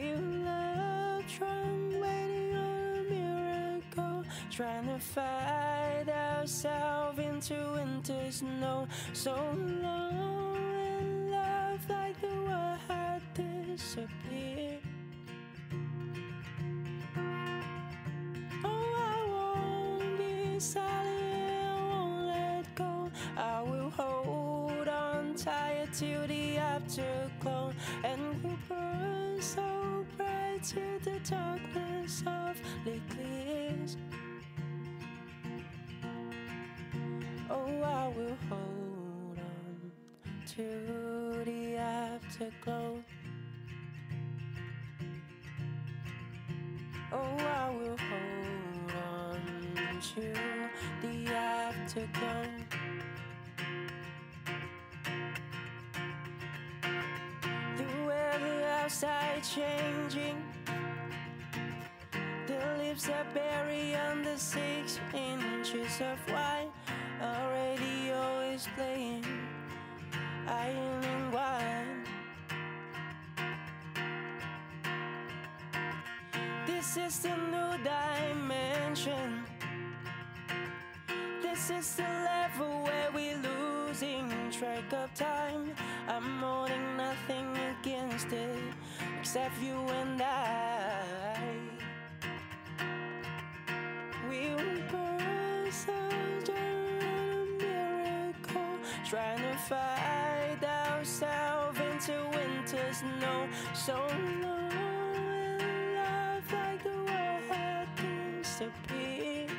We 0.00 0.14
love 0.14 1.24
trying, 1.26 2.00
waiting 2.00 2.54
on 2.54 2.98
a 2.98 3.02
miracle, 3.10 4.24
trying 4.48 4.86
to 4.86 4.98
fight 5.00 6.06
ourselves 6.08 7.18
into 7.18 7.54
winter 7.74 8.30
snow. 8.30 8.86
So 9.12 9.34
long 9.34 10.56
in 11.00 11.30
love, 11.32 11.80
like 11.90 12.20
the 12.20 12.28
world 12.28 12.78
had 12.86 13.22
disappeared. 13.34 14.82
Oh, 18.64 18.94
I 19.14 19.18
won't 19.34 20.18
be 20.18 20.60
silent, 20.60 21.52
I 21.60 21.74
won't 21.90 22.26
let 22.26 22.74
go. 22.76 23.10
I 23.36 23.62
will 23.62 23.90
hold 23.90 24.86
on 24.86 25.34
tight 25.34 25.88
till 25.92 26.24
the 26.28 26.58
afterglow, 26.58 27.72
and 28.04 28.44
we 28.44 28.56
burn 28.68 29.17
the 31.08 31.30
darkness 31.30 32.22
softly 32.24 33.00
clears. 33.08 33.96
Oh, 37.48 37.82
I 37.82 38.08
will 38.08 38.36
hold 38.50 39.38
on 39.38 39.92
to 40.54 41.44
the 41.44 41.76
afterglow. 41.76 43.02
Oh, 47.12 47.36
I 47.38 47.70
will 47.70 47.96
hold 48.10 48.92
on 49.14 49.40
to 50.14 50.34
the 51.00 51.34
afterglow. 51.34 52.44
The 57.78 58.06
weather 58.06 58.64
outside 58.82 59.42
changing. 59.42 60.42
Leaves 62.98 63.10
are 63.10 63.26
buried 63.32 63.94
under 63.94 64.36
six 64.36 64.98
inches 65.14 66.00
of 66.00 66.18
white. 66.32 66.68
A 67.20 67.48
radio 67.52 68.40
is 68.52 68.66
playing 68.74 69.24
iron 70.48 71.04
and 71.04 71.32
wine. 71.32 72.04
This 76.66 76.96
is 76.96 77.20
the 77.20 77.36
new 77.36 77.78
dimension. 77.84 79.44
This 81.40 81.70
is 81.70 81.94
the 81.94 82.02
level 82.02 82.82
where 82.82 83.10
we're 83.14 83.36
losing 83.36 84.28
track 84.50 84.92
of 84.92 85.14
time. 85.14 85.72
I'm 86.08 86.40
holding 86.40 86.96
nothing 86.96 87.56
against 87.78 88.32
it 88.32 88.74
except 89.20 89.62
you 89.62 89.76
and 89.76 90.20
I. 90.20 91.17
trying 99.08 99.38
to 99.38 99.56
fight 99.56 100.62
ourselves 100.62 101.78
into 101.80 102.12
winter 102.36 102.92
snow. 102.92 103.48
So 103.72 103.94
long 104.42 104.70
in 105.32 105.94
love, 105.94 106.52
like 106.52 106.82
the 106.82 106.90
world 106.90 107.42
had 107.48 107.88
disappeared. 107.96 109.50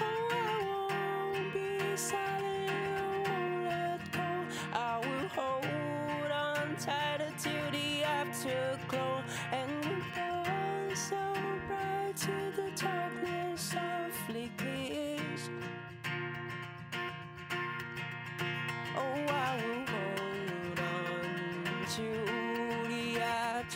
Oh, 0.00 0.28
I 0.32 1.30
won't 1.34 1.52
be 1.52 1.94
silent, 1.94 2.70
I 2.70 3.02
won't 3.28 3.64
let 3.64 4.12
go. 4.12 4.28
I 4.72 4.98
will 5.04 5.28
hold 5.28 6.30
on 6.30 6.76
tighter 6.76 7.32
to 7.38 7.54
the 7.70 8.02
afterglow 8.02 8.75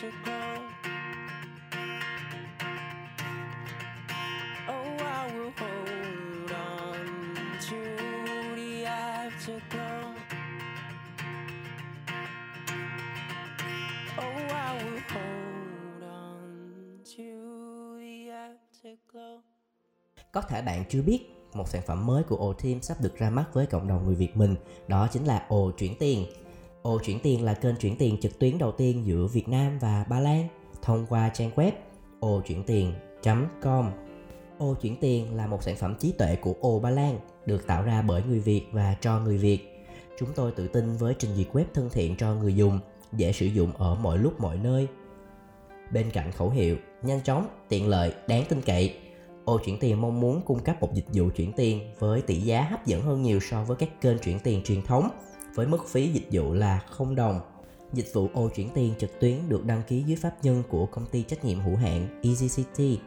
to 0.01 0.07
grow. 0.23 0.57
Oh, 4.67 4.97
I 4.99 5.31
will 5.33 5.51
hold 5.57 6.51
on 6.51 7.35
to 7.69 7.77
the 8.55 8.85
afterglow. 8.85 10.15
Oh, 14.17 14.51
I 14.51 14.83
will 14.83 15.01
hold 15.09 16.03
on 16.03 17.03
to 17.17 17.23
the 17.99 18.29
afterglow. 18.31 19.41
Có 20.31 20.41
thể 20.41 20.61
bạn 20.61 20.83
chưa 20.89 21.01
biết, 21.01 21.19
một 21.53 21.67
sản 21.67 21.81
phẩm 21.87 22.05
mới 22.05 22.23
của 22.23 22.37
O 22.37 22.53
Team 22.63 22.81
sắp 22.81 22.97
được 23.01 23.17
ra 23.17 23.29
mắt 23.29 23.45
với 23.53 23.65
cộng 23.65 23.87
đồng 23.87 24.05
người 24.05 24.15
Việt 24.15 24.37
mình, 24.37 24.55
đó 24.87 25.07
chính 25.11 25.25
là 25.25 25.45
O 25.49 25.57
Chuyển 25.77 25.95
Tiền. 25.99 26.25
O 26.83 26.97
Chuyển 26.97 27.19
Tiền 27.19 27.43
là 27.43 27.53
kênh 27.53 27.75
chuyển 27.75 27.95
tiền 27.95 28.17
trực 28.21 28.39
tuyến 28.39 28.57
đầu 28.57 28.71
tiên 28.71 29.05
giữa 29.05 29.27
Việt 29.27 29.49
Nam 29.49 29.79
và 29.79 30.05
Ba 30.09 30.19
Lan 30.19 30.47
thông 30.81 31.05
qua 31.09 31.29
trang 31.29 31.51
web 31.55 31.71
ochuyentiền.com. 32.25 33.91
O 34.57 34.65
Chuyển 34.81 34.95
Tiền 34.97 35.35
là 35.35 35.47
một 35.47 35.63
sản 35.63 35.75
phẩm 35.75 35.95
trí 35.99 36.11
tuệ 36.11 36.35
của 36.35 36.53
O 36.61 36.79
Ba 36.79 36.89
Lan, 36.89 37.19
được 37.45 37.67
tạo 37.67 37.83
ra 37.83 38.01
bởi 38.01 38.23
người 38.27 38.39
Việt 38.39 38.63
và 38.71 38.95
cho 39.01 39.19
người 39.19 39.37
Việt. 39.37 39.85
Chúng 40.19 40.29
tôi 40.35 40.51
tự 40.51 40.67
tin 40.67 40.95
với 40.97 41.15
trình 41.19 41.35
duyệt 41.35 41.47
web 41.53 41.65
thân 41.73 41.89
thiện 41.89 42.15
cho 42.17 42.35
người 42.35 42.55
dùng, 42.55 42.79
dễ 43.13 43.31
sử 43.31 43.45
dụng 43.45 43.71
ở 43.77 43.95
mọi 43.95 44.17
lúc 44.17 44.39
mọi 44.39 44.57
nơi. 44.57 44.87
Bên 45.93 46.11
cạnh 46.11 46.31
khẩu 46.31 46.49
hiệu 46.49 46.77
nhanh 47.01 47.21
chóng, 47.23 47.47
tiện 47.69 47.87
lợi, 47.87 48.13
đáng 48.27 48.43
tin 48.49 48.61
cậy, 48.61 48.95
Ô 49.45 49.57
chuyển 49.57 49.79
tiền 49.79 50.01
mong 50.01 50.19
muốn 50.19 50.41
cung 50.41 50.59
cấp 50.59 50.81
một 50.81 50.93
dịch 50.93 51.05
vụ 51.13 51.29
chuyển 51.35 51.53
tiền 51.53 51.93
với 51.99 52.21
tỷ 52.21 52.35
giá 52.35 52.61
hấp 52.61 52.85
dẫn 52.85 53.01
hơn 53.01 53.21
nhiều 53.21 53.39
so 53.39 53.63
với 53.63 53.77
các 53.77 54.01
kênh 54.01 54.19
chuyển 54.19 54.39
tiền 54.39 54.63
truyền 54.63 54.81
thống 54.81 55.09
với 55.55 55.67
mức 55.67 55.87
phí 55.87 56.07
dịch 56.07 56.27
vụ 56.31 56.53
là 56.53 56.79
0 56.89 57.15
đồng. 57.15 57.39
Dịch 57.93 58.07
vụ 58.13 58.29
ô 58.33 58.49
chuyển 58.49 58.69
tiền 58.73 58.93
trực 58.99 59.19
tuyến 59.19 59.49
được 59.49 59.65
đăng 59.65 59.81
ký 59.87 60.03
dưới 60.03 60.15
pháp 60.15 60.33
nhân 60.43 60.63
của 60.69 60.85
công 60.85 61.05
ty 61.05 61.23
trách 61.23 61.45
nhiệm 61.45 61.59
hữu 61.59 61.75
hạn 61.75 62.21
easycity 62.23 62.99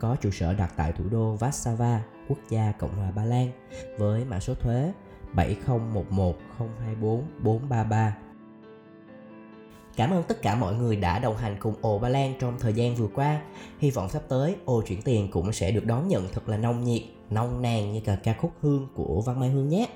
có 0.00 0.16
trụ 0.16 0.30
sở 0.30 0.54
đặt 0.54 0.72
tại 0.76 0.92
thủ 0.92 1.04
đô 1.10 1.36
Warsaw, 1.36 1.98
quốc 2.28 2.38
gia 2.48 2.72
Cộng 2.72 2.96
hòa 2.96 3.10
Ba 3.10 3.24
Lan 3.24 3.50
với 3.98 4.24
mã 4.24 4.40
số 4.40 4.54
thuế 4.54 4.92
7011024433. 5.34 8.10
Cảm 9.96 10.10
ơn 10.10 10.22
tất 10.22 10.42
cả 10.42 10.54
mọi 10.54 10.74
người 10.74 10.96
đã 10.96 11.18
đồng 11.18 11.36
hành 11.36 11.56
cùng 11.60 11.74
Ồ 11.80 11.98
Ba 11.98 12.08
Lan 12.08 12.34
trong 12.40 12.58
thời 12.60 12.72
gian 12.72 12.94
vừa 12.94 13.08
qua. 13.14 13.42
Hy 13.78 13.90
vọng 13.90 14.08
sắp 14.08 14.22
tới 14.28 14.56
Ồ 14.64 14.82
Chuyển 14.82 15.02
Tiền 15.02 15.28
cũng 15.30 15.52
sẽ 15.52 15.70
được 15.70 15.86
đón 15.86 16.08
nhận 16.08 16.28
thật 16.32 16.48
là 16.48 16.56
nồng 16.56 16.84
nhiệt, 16.84 17.02
nồng 17.30 17.62
nàn 17.62 17.92
như 17.92 18.00
cả 18.00 18.16
ca 18.22 18.34
khúc 18.40 18.52
Hương 18.60 18.88
của 18.94 19.22
Văn 19.26 19.40
Mai 19.40 19.50
Hương 19.50 19.68
nhé. 19.68 19.88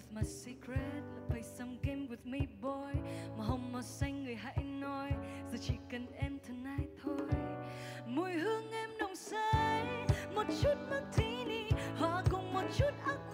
With 0.00 0.12
my 0.14 0.22
secret, 0.22 1.02
là 1.14 1.20
play 1.28 1.42
some 1.42 1.76
game 1.82 2.08
with 2.08 2.24
me, 2.24 2.38
boy. 2.62 3.00
Màu 3.36 3.46
hồng 3.46 3.72
màu 3.72 3.82
xanh 3.82 4.24
người 4.24 4.34
hãy 4.34 4.64
nói, 4.64 5.10
giờ 5.52 5.58
chỉ 5.60 5.74
cần 5.90 6.06
em 6.16 6.38
tonight 6.38 6.90
thôi. 7.02 7.28
Mùi 8.06 8.32
hương 8.32 8.70
em 8.70 8.90
nồng 8.98 9.16
say, 9.16 9.86
một 10.34 10.44
chút 10.62 10.74
martini 10.90 11.68
hòa 11.98 12.22
cùng 12.30 12.52
một 12.52 12.64
chút 12.78 12.90
ác 13.06 13.29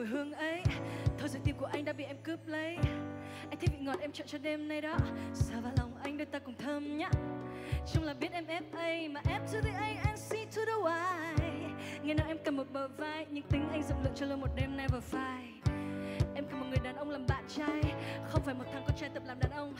mùi 0.00 0.08
hương 0.08 0.32
ấy. 0.32 0.62
Thôi 1.18 1.28
rồi 1.28 1.40
tim 1.44 1.56
của 1.56 1.66
anh 1.66 1.84
đã 1.84 1.92
bị 1.92 2.04
em 2.04 2.16
cướp 2.22 2.46
lấy. 2.46 2.76
Anh 3.50 3.58
thấy 3.60 3.68
vị 3.72 3.78
ngọt 3.80 4.00
em 4.00 4.12
chọn 4.12 4.26
cho 4.26 4.38
đêm 4.38 4.68
nay 4.68 4.80
đó. 4.80 4.96
Sao 5.34 5.60
vào 5.60 5.72
lòng 5.78 5.92
anh 6.02 6.16
đôi 6.16 6.26
ta 6.26 6.38
cùng 6.38 6.54
thơm 6.54 6.98
nhá. 6.98 7.10
Chung 7.92 8.04
là 8.04 8.14
biết 8.14 8.32
em 8.32 8.46
FA 8.46 9.12
mà 9.12 9.20
F 9.24 9.40
to 9.52 9.60
the 9.64 9.70
A 9.70 10.08
and 10.08 10.20
C 10.28 10.56
to 10.56 10.62
the 10.66 10.72
Y 11.44 11.50
ngày 12.02 12.14
nào 12.14 12.26
em 12.28 12.36
cầm 12.44 12.56
một 12.56 12.66
bờ 12.72 12.88
vai, 12.88 13.26
nhưng 13.30 13.42
tính 13.42 13.68
anh 13.70 13.82
rộng 13.82 14.02
lượng 14.04 14.12
cho 14.14 14.26
luôn 14.26 14.40
một 14.40 14.50
đêm 14.56 14.76
never 14.76 15.02
phai 15.02 15.44
Em 16.34 16.44
cần 16.50 16.60
một 16.60 16.66
người 16.68 16.80
đàn 16.84 16.96
ông 16.96 17.10
làm 17.10 17.26
bạn 17.26 17.44
trai, 17.48 17.82
Không 18.28 18.42
phải 18.42 18.54
một 18.54 18.64
thằng 18.72 18.82
con 18.86 18.96
trai 18.96 19.10
tập 19.14 19.22
làm 19.26 19.38
đàn 19.38 19.50
ông. 19.50 19.74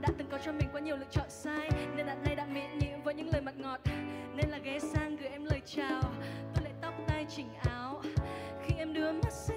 Đã 0.00 0.08
từng 0.18 0.28
có 0.30 0.38
cho 0.44 0.52
mình 0.52 0.68
quá 0.72 0.80
nhiều 0.80 0.96
lựa 0.96 1.06
chọn 1.10 1.30
sai, 1.30 1.70
Nên 1.96 2.06
đạn 2.06 2.24
nay 2.24 2.36
đã 2.36 2.46
miễn 2.46 2.78
nhiễm 2.78 3.02
với 3.02 3.14
những 3.14 3.28
lời 3.32 3.42
mặt 3.42 3.54
ngọt. 3.56 3.80
Nên 4.34 4.48
là 4.50 4.58
ghé 4.58 4.78
sang 4.78 5.16
gửi 5.16 5.28
em 5.28 5.44
lời 5.44 5.60
chào. 5.66 6.02
Tôi 6.54 6.64
lại 6.64 6.72
tóc 6.82 6.94
tai 7.08 7.26
chỉnh 7.36 7.48
áo. 7.54 8.02
Đưa 8.96 9.12
mắt 9.12 9.55